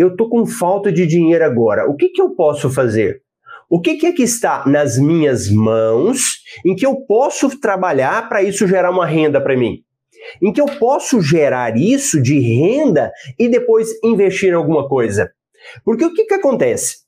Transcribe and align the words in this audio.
eu 0.00 0.16
tô 0.16 0.28
com 0.28 0.44
falta 0.44 0.90
de 0.90 1.06
dinheiro 1.06 1.44
agora. 1.44 1.88
O 1.88 1.96
que, 1.96 2.08
que 2.08 2.20
eu 2.20 2.30
posso 2.30 2.68
fazer? 2.70 3.22
O 3.70 3.80
que, 3.80 3.94
que 3.96 4.06
é 4.06 4.12
que 4.12 4.22
está 4.22 4.64
nas 4.66 4.98
minhas 4.98 5.48
mãos 5.48 6.42
em 6.64 6.74
que 6.74 6.84
eu 6.84 6.96
posso 7.06 7.58
trabalhar 7.58 8.28
para 8.28 8.42
isso 8.42 8.66
gerar 8.66 8.90
uma 8.90 9.06
renda 9.06 9.40
para 9.40 9.56
mim? 9.56 9.82
Em 10.42 10.52
que 10.52 10.60
eu 10.60 10.66
posso 10.66 11.20
gerar 11.20 11.76
isso 11.76 12.20
de 12.20 12.38
renda 12.38 13.12
e 13.38 13.48
depois 13.48 13.88
investir 14.02 14.50
em 14.50 14.54
alguma 14.54 14.88
coisa? 14.88 15.30
Porque 15.84 16.04
o 16.04 16.12
que, 16.12 16.24
que 16.24 16.34
acontece? 16.34 16.98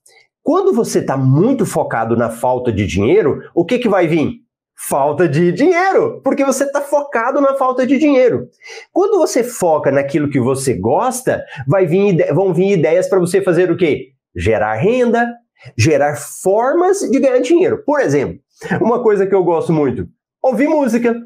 Quando 0.43 0.73
você 0.73 1.00
está 1.00 1.16
muito 1.16 1.66
focado 1.66 2.16
na 2.16 2.30
falta 2.30 2.73
de 2.73 2.87
dinheiro, 2.87 3.43
o 3.55 3.64
que, 3.64 3.79
que 3.79 3.89
vai 3.89 4.07
vir? 4.07 4.46
Falta 4.79 5.27
de 5.27 5.52
dinheiro, 5.52 6.20
porque 6.22 6.45
você 6.45 6.64
está 6.64 6.82
focado 6.82 7.40
na 7.40 7.54
falta 7.54 7.86
de 7.86 7.98
dinheiro. 7.98 8.48
Quando 8.93 9.16
você 9.16 9.43
foca 9.43 9.90
naquilo 9.90 10.29
que 10.29 10.38
você 10.38 10.75
gosta, 10.75 11.43
vai 11.66 11.86
vir, 11.86 12.32
vão 12.34 12.52
vir 12.52 12.72
ideias 12.72 13.08
para 13.08 13.18
você 13.18 13.40
fazer 13.40 13.70
o 13.70 13.76
quê? 13.76 14.11
Gerar 14.34 14.75
renda, 14.75 15.32
gerar 15.79 16.17
formas 16.17 17.00
de 17.00 17.18
ganhar 17.18 17.39
dinheiro. 17.39 17.82
Por 17.86 18.00
exemplo, 18.00 18.39
uma 18.81 19.03
coisa 19.03 19.26
que 19.26 19.34
eu 19.34 19.43
gosto 19.43 19.72
muito: 19.72 20.07
ouvir 20.43 20.68
música. 20.68 21.17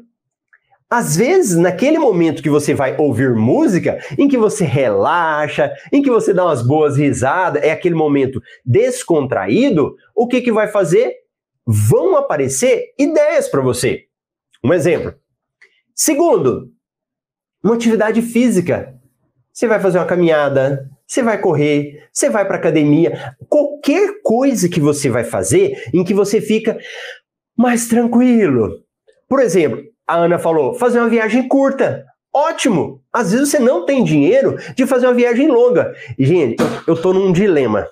Às 0.89 1.15
vezes, 1.15 1.57
naquele 1.57 1.97
momento 1.97 2.43
que 2.43 2.49
você 2.49 2.73
vai 2.73 2.97
ouvir 2.97 3.33
música, 3.33 3.97
em 4.17 4.27
que 4.27 4.37
você 4.37 4.65
relaxa, 4.65 5.71
em 5.91 6.01
que 6.01 6.09
você 6.09 6.33
dá 6.33 6.43
umas 6.45 6.61
boas 6.61 6.97
risadas, 6.97 7.63
é 7.63 7.71
aquele 7.71 7.95
momento 7.95 8.41
descontraído, 8.65 9.95
o 10.13 10.27
que, 10.27 10.41
que 10.41 10.51
vai 10.51 10.67
fazer? 10.67 11.20
Vão 11.65 12.15
aparecer 12.15 12.93
ideias 12.97 13.47
para 13.47 13.61
você. 13.61 14.05
Um 14.63 14.73
exemplo. 14.73 15.13
Segundo, 15.95 16.71
uma 17.63 17.75
atividade 17.75 18.21
física. 18.21 18.95
Você 19.53 19.67
vai 19.67 19.79
fazer 19.79 19.99
uma 19.99 20.05
caminhada, 20.05 20.89
você 21.05 21.21
vai 21.21 21.37
correr, 21.39 22.07
você 22.11 22.29
vai 22.29 22.45
para 22.45 22.57
academia, 22.57 23.35
qualquer 23.49 24.21
coisa 24.23 24.69
que 24.69 24.79
você 24.79 25.09
vai 25.09 25.23
fazer 25.23 25.89
em 25.93 26.03
que 26.03 26.13
você 26.13 26.39
fica 26.39 26.77
mais 27.55 27.87
tranquilo. 27.87 28.79
Por 29.27 29.39
exemplo, 29.39 29.83
a 30.07 30.17
Ana 30.17 30.39
falou, 30.39 30.73
fazer 30.73 30.99
uma 30.99 31.09
viagem 31.09 31.47
curta. 31.47 32.05
Ótimo! 32.33 33.03
Às 33.13 33.31
vezes 33.31 33.49
você 33.49 33.59
não 33.59 33.85
tem 33.85 34.03
dinheiro 34.03 34.55
de 34.75 34.87
fazer 34.87 35.05
uma 35.07 35.13
viagem 35.13 35.49
longa. 35.49 35.93
Gente, 36.17 36.63
eu, 36.87 36.95
tô 36.95 37.13
num 37.13 37.31
dilema. 37.31 37.87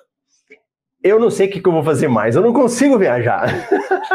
Eu 1.02 1.18
não 1.18 1.30
sei 1.30 1.46
o 1.46 1.50
que, 1.50 1.66
eu 1.66 1.72
vou 1.72 1.82
fazer 1.82 2.08
mais, 2.08 2.36
eu 2.36 2.42
não 2.42 2.52
consigo 2.52 2.98
viajar. 2.98 3.48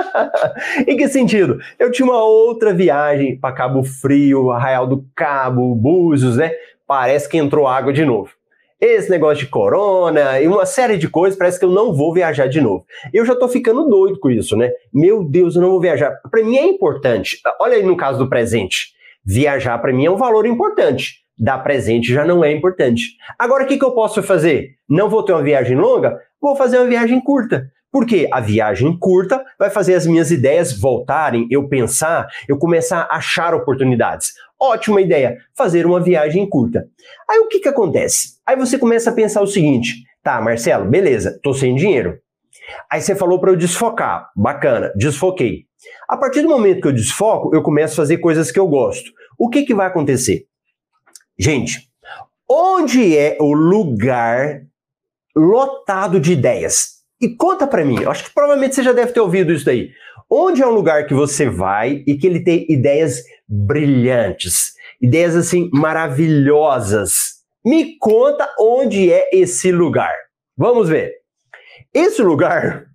em 0.88 0.96
que 0.96 1.08
sentido? 1.08 1.60
Eu 1.80 1.92
tinha 1.92 2.06
uma 2.06 2.24
outra 2.24 2.74
viagem 2.74 3.40
para 3.40 3.56
Cabo 3.56 3.84
Frio, 3.84 4.52
Arraial 4.52 4.86
do 4.86 5.04
Cabo, 5.16 5.74
Búzios, 5.74 6.38
né? 6.38 6.52
Parece 6.86 7.28
que 7.28 7.38
entrou 7.38 7.68
água 7.68 7.92
de 7.92 8.06
novo 8.06 8.30
esse 8.80 9.10
negócio 9.10 9.46
de 9.46 9.50
corona 9.50 10.40
e 10.40 10.48
uma 10.48 10.66
série 10.66 10.98
de 10.98 11.10
coisas, 11.10 11.38
parece 11.38 11.58
que 11.58 11.66
eu 11.66 11.70
não 11.70 11.94
vou 11.94 12.14
viajar 12.14 12.48
de 12.48 12.62
novo. 12.62 12.86
Eu 13.14 13.26
já 13.26 13.36
tô 13.36 13.48
ficando 13.48 13.88
doido 13.88 14.20
com 14.20 14.30
isso, 14.30 14.56
né? 14.56 14.72
Meu 14.94 15.24
Deus, 15.24 15.56
eu 15.56 15.62
não 15.62 15.72
vou 15.72 15.82
viajar. 15.82 16.12
Para 16.30 16.44
mim 16.44 16.58
é 16.58 16.66
importante. 16.66 17.40
Olha 17.60 17.76
aí 17.76 17.84
no 17.84 17.98
caso 17.98 18.20
do 18.20 18.30
presente. 18.30 18.94
Viajar 19.26 19.78
para 19.80 19.94
mim 19.94 20.06
é 20.06 20.12
um 20.12 20.18
valor 20.18 20.46
importante. 20.46 21.24
Dar 21.38 21.58
presente 21.60 22.14
já 22.14 22.24
não 22.24 22.44
é 22.44 22.52
importante. 22.52 23.16
Agora 23.40 23.64
o 23.64 23.68
que, 23.68 23.78
que 23.78 23.84
eu 23.84 23.92
posso 23.92 24.22
fazer? 24.22 24.76
Não 24.88 25.10
vou 25.10 25.24
ter 25.24 25.34
uma 25.34 25.44
viagem 25.44 25.76
longa? 25.76 26.20
Vou 26.42 26.56
fazer 26.56 26.78
uma 26.78 26.88
viagem 26.88 27.22
curta. 27.22 27.72
Porque 27.92 28.28
a 28.30 28.42
viagem 28.42 29.00
curta 29.00 29.42
vai 29.58 29.70
fazer 29.70 29.94
as 29.94 30.06
minhas 30.06 30.30
ideias 30.30 30.78
voltarem, 30.78 31.48
eu 31.50 31.70
pensar, 31.70 32.28
eu 32.46 32.58
começar 32.58 33.08
a 33.10 33.16
achar 33.16 33.54
oportunidades. 33.54 34.34
Ótima 34.60 35.00
ideia, 35.00 35.38
fazer 35.56 35.86
uma 35.86 36.02
viagem 36.02 36.46
curta. 36.50 36.90
Aí 37.30 37.40
o 37.40 37.48
que, 37.48 37.60
que 37.60 37.70
acontece? 37.70 38.38
Aí 38.46 38.58
você 38.58 38.78
começa 38.78 39.12
a 39.12 39.14
pensar 39.14 39.42
o 39.42 39.48
seguinte: 39.48 40.04
tá, 40.22 40.42
Marcelo, 40.42 40.90
beleza, 40.90 41.40
tô 41.42 41.54
sem 41.54 41.74
dinheiro. 41.74 42.20
Aí 42.92 43.02
você 43.02 43.16
falou 43.16 43.40
para 43.40 43.52
eu 43.52 43.56
desfocar, 43.56 44.30
bacana, 44.36 44.92
desfoquei. 44.98 45.64
A 46.10 46.18
partir 46.18 46.42
do 46.42 46.50
momento 46.50 46.82
que 46.82 46.88
eu 46.90 46.94
desfoco, 46.94 47.56
eu 47.56 47.62
começo 47.62 47.94
a 47.94 48.04
fazer 48.04 48.18
coisas 48.18 48.52
que 48.52 48.60
eu 48.60 48.68
gosto. 48.68 49.10
O 49.40 49.50
que, 49.50 49.64
que 49.64 49.74
vai 49.74 49.88
acontecer? 49.88 50.46
Gente, 51.40 51.90
onde 52.50 53.18
é 53.18 53.38
o 53.40 53.54
lugar 53.54 54.64
lotado 55.36 56.20
de 56.20 56.34
ideias? 56.34 56.96
E 57.22 57.30
conta 57.36 57.66
para 57.66 57.86
mim, 57.86 58.02
eu 58.02 58.12
acho 58.12 58.26
que 58.26 58.34
provavelmente 58.34 58.76
você 58.76 58.84
já 58.84 58.92
deve 58.92 59.12
ter 59.12 59.20
ouvido 59.20 59.52
isso 59.52 59.66
daí. 59.66 59.92
Onde 60.30 60.62
é 60.62 60.68
um 60.68 60.72
lugar 60.72 61.06
que 61.06 61.14
você 61.14 61.50
vai 61.50 62.04
e 62.08 62.18
que 62.18 62.26
ele 62.26 62.44
tem 62.44 62.66
ideias 62.70 63.24
brilhantes, 63.48 64.74
ideias 65.02 65.36
assim 65.36 65.70
maravilhosas? 65.72 67.36
Me 67.64 67.98
conta 67.98 68.54
onde 68.60 69.12
é 69.12 69.30
esse 69.34 69.72
lugar. 69.72 70.14
Vamos 70.58 70.90
ver. 70.90 71.14
Esse 71.94 72.22
lugar 72.22 72.88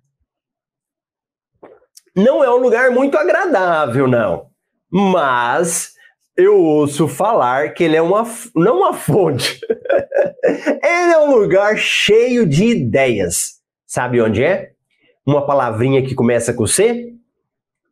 não 2.15 2.43
é 2.43 2.49
um 2.49 2.57
lugar 2.57 2.91
muito 2.91 3.17
agradável, 3.17 4.07
não. 4.07 4.47
Mas 4.89 5.93
eu 6.37 6.59
ouço 6.59 7.07
falar 7.07 7.73
que 7.73 7.83
ele 7.83 7.95
é 7.95 8.01
uma 8.01 8.23
não 8.55 8.79
uma 8.79 8.93
fonte. 8.93 9.59
ele 10.43 11.13
é 11.13 11.19
um 11.19 11.35
lugar 11.35 11.77
cheio 11.77 12.45
de 12.45 12.65
ideias. 12.65 13.61
Sabe 13.85 14.21
onde 14.21 14.43
é? 14.43 14.71
Uma 15.25 15.45
palavrinha 15.45 16.01
que 16.01 16.15
começa 16.15 16.53
com 16.53 16.65
C? 16.65 17.13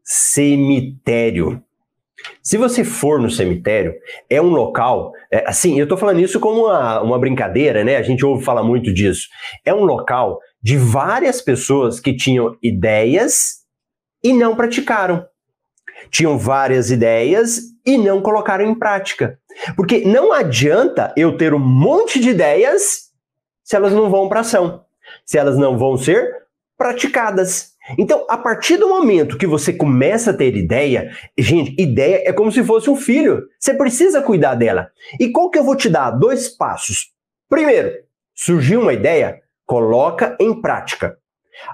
Cemitério. 0.04 1.64
Se 2.42 2.58
você 2.58 2.84
for 2.84 3.20
no 3.20 3.30
cemitério, 3.30 3.94
é 4.30 4.42
um 4.42 4.50
local, 4.50 5.14
é, 5.32 5.48
assim, 5.48 5.78
eu 5.80 5.84
estou 5.84 5.98
falando 5.98 6.20
isso 6.20 6.40
como 6.40 6.66
uma, 6.66 7.02
uma 7.02 7.20
brincadeira, 7.20 7.84
né? 7.84 7.96
A 7.96 8.02
gente 8.02 8.26
ouve 8.26 8.44
falar 8.44 8.64
muito 8.64 8.94
disso. 8.94 9.28
É 9.66 9.74
um 9.74 9.84
local 9.84 10.40
de 10.62 10.78
várias 10.78 11.42
pessoas 11.42 12.00
que 12.00 12.16
tinham 12.16 12.58
ideias 12.62 13.60
e 14.24 14.34
não 14.34 14.56
praticaram. 14.56 15.26
Tinham 16.10 16.38
várias 16.38 16.92
ideias 16.92 17.62
e 17.86 17.98
não 17.98 18.22
colocaram 18.22 18.66
em 18.66 18.76
prática. 18.76 19.40
Porque 19.76 20.06
não 20.06 20.32
adianta 20.32 21.14
eu 21.18 21.38
ter 21.38 21.54
um 21.54 21.60
monte 21.60 22.20
de 22.20 22.30
ideias 22.30 23.10
se 23.64 23.76
elas 23.76 23.94
não 23.94 24.10
vão 24.10 24.28
para 24.28 24.40
ação 24.40 24.86
se 25.30 25.38
elas 25.38 25.58
não 25.58 25.78
vão 25.78 25.96
ser 25.96 26.44
praticadas. 26.76 27.74
Então, 28.00 28.26
a 28.28 28.36
partir 28.36 28.78
do 28.78 28.90
momento 28.90 29.38
que 29.38 29.46
você 29.46 29.72
começa 29.72 30.32
a 30.32 30.34
ter 30.34 30.56
ideia, 30.56 31.12
gente, 31.38 31.80
ideia 31.80 32.24
é 32.26 32.34
como 32.34 32.52
se 32.52 32.64
fosse 32.64 32.90
um 32.90 32.96
filho. 32.96 33.44
Você 33.60 33.76
precisa 33.76 34.24
cuidar 34.24 34.56
dela. 34.56 34.90
E 35.20 35.30
qual 35.30 35.52
que 35.52 35.60
eu 35.60 35.64
vou 35.64 35.76
te 35.76 35.88
dar? 35.88 36.10
Dois 36.10 36.48
passos. 36.48 37.12
Primeiro, 37.48 37.92
surgiu 38.34 38.82
uma 38.82 38.94
ideia, 38.94 39.40
coloca 39.68 40.36
em 40.40 40.60
prática. 40.60 41.19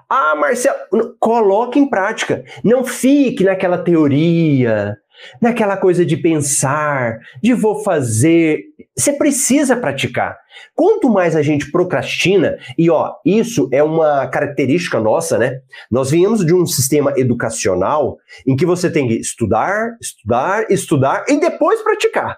Ah, 0.10 0.36
Marcelo, 0.36 0.78
coloque 1.20 1.80
em 1.80 1.90
prática. 1.90 2.44
Não 2.64 2.84
fique 2.84 3.44
naquela 3.44 3.78
teoria, 3.78 4.98
naquela 5.42 5.78
coisa 5.78 6.06
de 6.06 6.18
pensar, 6.18 7.20
de 7.42 7.54
vou 7.54 7.84
fazer. 7.84 8.64
Você 8.96 9.14
precisa 9.14 9.76
praticar. 9.76 10.38
Quanto 10.74 11.10
mais 11.10 11.36
a 11.36 11.42
gente 11.42 11.72
procrastina, 11.72 12.58
e 12.78 12.90
ó, 12.90 13.14
isso 13.26 13.68
é 13.72 13.84
uma 13.84 14.28
característica 14.28 15.00
nossa, 15.00 15.38
né? 15.38 15.60
Nós 15.92 16.12
viemos 16.12 16.46
de 16.46 16.54
um 16.54 16.66
sistema 16.66 17.14
educacional 17.18 18.18
em 18.48 18.56
que 18.56 18.66
você 18.66 18.90
tem 18.90 19.08
que 19.08 19.16
estudar, 19.16 19.96
estudar, 20.02 20.66
estudar 20.70 21.26
e 21.28 21.40
depois 21.40 21.82
praticar. 21.82 22.38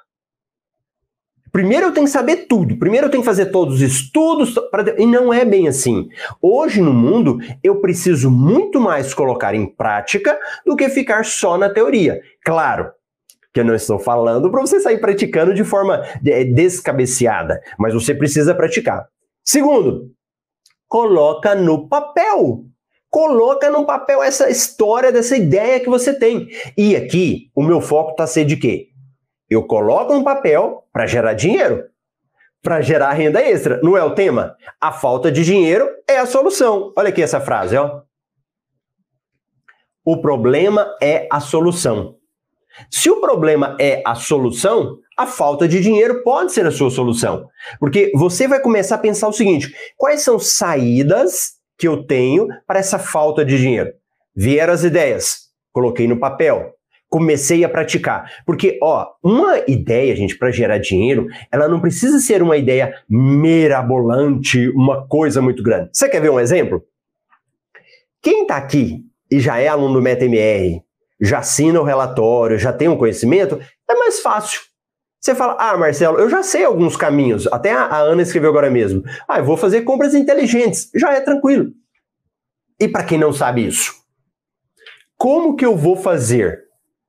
Primeiro 1.57 1.87
eu 1.87 1.91
tenho 1.91 2.05
que 2.05 2.11
saber 2.11 2.45
tudo, 2.47 2.77
primeiro 2.77 3.07
eu 3.07 3.09
tenho 3.09 3.23
que 3.23 3.27
fazer 3.27 3.47
todos 3.47 3.77
os 3.77 3.81
estudos, 3.81 4.53
pra... 4.69 4.93
e 4.95 5.07
não 5.07 5.33
é 5.33 5.43
bem 5.43 5.67
assim. 5.67 6.07
Hoje 6.39 6.79
no 6.79 6.93
mundo, 6.93 7.39
eu 7.63 7.81
preciso 7.81 8.29
muito 8.29 8.79
mais 8.79 9.11
colocar 9.11 9.55
em 9.55 9.65
prática 9.65 10.37
do 10.63 10.75
que 10.75 10.87
ficar 10.87 11.25
só 11.25 11.57
na 11.57 11.67
teoria. 11.67 12.21
Claro, 12.45 12.91
que 13.51 13.59
eu 13.59 13.65
não 13.65 13.73
estou 13.73 13.97
falando 13.97 14.51
para 14.51 14.61
você 14.61 14.79
sair 14.79 14.99
praticando 15.01 15.51
de 15.51 15.63
forma 15.63 16.03
é, 16.23 16.43
descabeceada, 16.43 17.59
mas 17.79 17.91
você 17.91 18.13
precisa 18.13 18.53
praticar. 18.53 19.07
Segundo, 19.43 20.11
coloca 20.87 21.55
no 21.55 21.89
papel. 21.89 22.65
Coloca 23.09 23.67
no 23.71 23.83
papel 23.83 24.21
essa 24.21 24.47
história 24.47 25.11
dessa 25.11 25.35
ideia 25.35 25.79
que 25.79 25.89
você 25.89 26.13
tem. 26.13 26.49
E 26.77 26.95
aqui, 26.95 27.49
o 27.55 27.63
meu 27.63 27.81
foco 27.81 28.11
está 28.11 28.27
ser 28.27 28.45
de 28.45 28.57
quê? 28.57 28.89
Eu 29.49 29.65
coloco 29.65 30.13
no 30.13 30.23
papel 30.23 30.83
para 30.91 31.05
gerar 31.05 31.33
dinheiro, 31.33 31.85
para 32.61 32.81
gerar 32.81 33.13
renda 33.13 33.41
extra. 33.41 33.79
Não 33.81 33.97
é 33.97 34.03
o 34.03 34.13
tema? 34.13 34.55
A 34.79 34.91
falta 34.91 35.31
de 35.31 35.43
dinheiro 35.43 35.87
é 36.07 36.17
a 36.17 36.25
solução. 36.25 36.91
Olha 36.97 37.09
aqui 37.09 37.21
essa 37.21 37.39
frase, 37.39 37.77
ó. 37.77 38.01
O 40.03 40.21
problema 40.21 40.95
é 41.01 41.27
a 41.31 41.39
solução. 41.39 42.15
Se 42.91 43.09
o 43.09 43.19
problema 43.19 43.75
é 43.79 44.01
a 44.05 44.15
solução, 44.15 44.97
a 45.17 45.25
falta 45.25 45.67
de 45.67 45.81
dinheiro 45.81 46.21
pode 46.23 46.53
ser 46.53 46.65
a 46.65 46.71
sua 46.71 46.91
solução. 46.91 47.49
Porque 47.79 48.11
você 48.15 48.47
vai 48.47 48.61
começar 48.61 48.95
a 48.95 48.99
pensar 48.99 49.27
o 49.27 49.33
seguinte: 49.33 49.73
quais 49.97 50.21
são 50.21 50.37
saídas 50.37 51.53
que 51.77 51.87
eu 51.87 52.05
tenho 52.05 52.47
para 52.67 52.79
essa 52.79 52.99
falta 52.99 53.43
de 53.43 53.57
dinheiro? 53.57 53.91
Vieram 54.35 54.73
as 54.73 54.83
ideias, 54.83 55.49
coloquei 55.73 56.07
no 56.07 56.19
papel. 56.19 56.76
Comecei 57.09 57.63
a 57.63 57.69
praticar. 57.69 58.31
Porque, 58.45 58.77
ó, 58.81 59.07
uma 59.23 59.59
ideia, 59.67 60.15
gente, 60.15 60.37
para 60.37 60.51
gerar 60.51 60.77
dinheiro, 60.77 61.27
ela 61.51 61.67
não 61.67 61.79
precisa 61.79 62.19
ser 62.19 62.41
uma 62.41 62.57
ideia 62.57 62.93
mirabolante, 63.09 64.69
uma 64.69 65.07
coisa 65.07 65.41
muito 65.41 65.63
grande. 65.63 65.89
Você 65.93 66.09
quer 66.09 66.21
ver 66.21 66.31
um 66.31 66.39
exemplo? 66.39 66.83
Quem 68.21 68.41
está 68.43 68.57
aqui 68.57 69.03
e 69.31 69.39
já 69.39 69.57
é 69.59 69.67
aluno 69.67 69.95
do 69.95 70.01
MetaMR, 70.01 70.81
já 71.19 71.39
assina 71.39 71.79
o 71.79 71.83
relatório, 71.83 72.57
já 72.57 72.71
tem 72.71 72.87
um 72.87 72.97
conhecimento, 72.97 73.59
é 73.89 73.95
mais 73.95 74.19
fácil. 74.19 74.61
Você 75.19 75.33
fala, 75.33 75.57
ah, 75.59 75.77
Marcelo, 75.77 76.19
eu 76.19 76.29
já 76.29 76.43
sei 76.43 76.63
alguns 76.63 76.95
caminhos. 76.95 77.47
Até 77.47 77.71
a 77.71 77.97
Ana 77.97 78.21
escreveu 78.21 78.49
agora 78.49 78.69
mesmo. 78.69 79.03
Ah, 79.27 79.39
eu 79.39 79.45
vou 79.45 79.57
fazer 79.57 79.81
compras 79.81 80.13
inteligentes. 80.13 80.89
Já 80.95 81.13
é 81.13 81.19
tranquilo. 81.19 81.71
E 82.79 82.87
para 82.87 83.03
quem 83.03 83.17
não 83.17 83.33
sabe 83.33 83.65
isso, 83.65 83.93
como 85.17 85.55
que 85.55 85.65
eu 85.65 85.75
vou 85.75 85.95
fazer? 85.95 86.66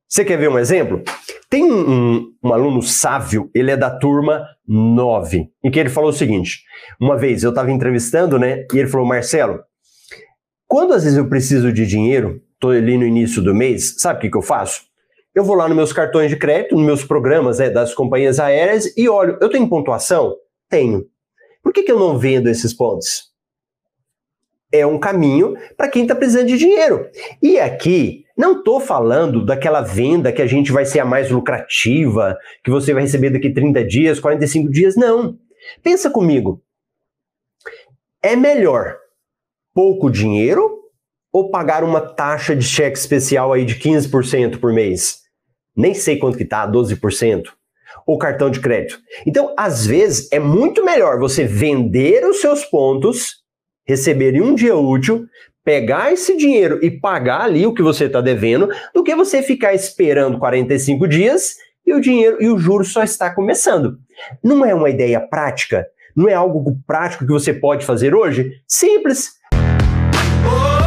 Você 0.09 0.25
quer 0.25 0.39
ver 0.39 0.49
um 0.49 0.59
exemplo? 0.59 1.03
Tem 1.51 1.71
um, 1.71 2.33
um, 2.43 2.53
aluno 2.53 2.83
sábio, 2.83 3.51
ele 3.55 3.71
é 3.71 3.77
da 3.77 3.91
turma 3.91 4.47
9, 4.67 5.51
em 5.63 5.71
que 5.71 5.79
ele 5.79 5.91
falou 5.91 6.09
o 6.09 6.15
seguinte: 6.15 6.63
uma 6.99 7.17
vez 7.17 7.43
eu 7.43 7.51
estava 7.51 7.71
entrevistando, 7.71 8.39
né? 8.39 8.65
E 8.73 8.79
ele 8.79 8.89
falou, 8.89 9.07
Marcelo, 9.07 9.61
quando 10.67 10.95
às 10.95 11.05
vezes 11.05 11.19
eu 11.19 11.29
preciso 11.29 11.71
de 11.71 11.87
dinheiro, 11.87 12.43
estou 12.55 12.71
ali 12.71 12.97
no 12.97 13.05
início 13.05 13.43
do 13.43 13.55
mês, 13.55 13.97
sabe 13.99 14.19
o 14.19 14.21
que, 14.23 14.31
que 14.31 14.37
eu 14.37 14.43
faço? 14.43 14.83
Eu 15.35 15.45
vou 15.45 15.55
lá 15.55 15.69
nos 15.69 15.77
meus 15.77 15.93
cartões 15.93 16.31
de 16.31 16.37
crédito, 16.37 16.75
nos 16.75 16.85
meus 16.85 17.05
programas 17.05 17.59
né, 17.59 17.69
das 17.69 17.95
companhias 17.95 18.41
aéreas 18.41 18.97
e 18.97 19.09
olho, 19.09 19.37
eu 19.41 19.51
tenho 19.51 19.69
pontuação? 19.69 20.35
Tenho. 20.71 21.05
Por 21.63 21.73
que, 21.73 21.83
que 21.83 21.93
eu 21.93 21.99
não 21.99 22.19
vendo 22.19 22.49
esses 22.49 22.73
pontos? 22.73 23.29
É 24.73 24.87
um 24.87 24.99
caminho 24.99 25.56
para 25.76 25.88
quem 25.88 26.03
está 26.03 26.15
precisando 26.15 26.47
de 26.47 26.59
dinheiro. 26.59 27.09
E 27.43 27.59
aqui, 27.59 28.25
não 28.37 28.59
estou 28.59 28.81
falando 28.81 29.44
daquela 29.44 29.81
venda 29.81 30.32
que 30.32 30.43
a 30.43 30.47
gente 30.47 30.70
vai 30.70 30.85
ser 30.85 31.00
a 31.00 31.05
mais 31.05 31.31
lucrativa, 31.31 32.37
que 32.62 32.70
você 32.70 32.93
vai 32.93 33.03
receber 33.03 33.31
daqui 33.31 33.50
30 33.53 33.85
dias, 33.85 34.20
45 34.20 34.70
dias, 34.70 34.97
não. 34.97 35.38
Pensa 35.82 36.11
comigo. 36.11 36.62
É 38.23 38.37
melhor 38.37 38.97
pouco 39.75 40.11
dinheiro 40.11 40.79
ou 41.32 41.50
pagar 41.50 41.85
uma 41.85 42.00
taxa 42.00 42.55
de 42.55 42.64
cheque 42.64 42.99
especial 42.99 43.53
aí 43.53 43.64
de 43.64 43.76
15% 43.76 44.59
por 44.61 44.73
mês? 44.73 45.21
Nem 45.76 45.94
sei 45.94 46.19
quanto 46.19 46.37
que 46.37 46.44
tá, 46.44 46.69
12%. 46.71 47.44
Ou 48.06 48.19
cartão 48.19 48.50
de 48.50 48.61
crédito. 48.61 48.99
Então, 49.26 49.55
às 49.56 49.87
vezes, 49.87 50.31
é 50.32 50.38
muito 50.38 50.85
melhor 50.85 51.19
você 51.19 51.44
vender 51.44 52.25
os 52.25 52.41
seus 52.41 52.64
pontos 52.64 53.44
receber 53.88 54.35
em 54.35 54.43
um 54.43 54.55
dia 54.55 54.76
útil, 54.76 55.26
pegar 55.64 56.12
esse 56.12 56.37
dinheiro 56.37 56.79
e 56.82 56.90
pagar 56.90 57.43
ali 57.43 57.67
o 57.67 57.73
que 57.73 57.82
você 57.82 58.05
está 58.05 58.20
devendo, 58.20 58.69
do 58.94 59.02
que 59.02 59.14
você 59.14 59.43
ficar 59.43 59.75
esperando 59.75 60.38
45 60.38 61.08
dias 61.08 61.56
e 61.87 61.94
o 61.94 62.00
dinheiro 62.00 62.37
e 62.40 62.49
o 62.49 62.58
juro 62.58 62.85
só 62.85 63.02
está 63.02 63.35
começando. 63.35 63.99
Não 64.44 64.64
é 64.64 64.75
uma 64.75 64.90
ideia 64.90 65.20
prática? 65.20 65.87
Não 66.14 66.29
é 66.29 66.35
algo 66.35 66.79
prático 66.87 67.26
que 67.26 67.32
você 67.32 67.52
pode 67.55 67.87
fazer 67.87 68.14
hoje? 68.14 68.52
Simples. 68.67 69.38
Oh! 70.44 70.78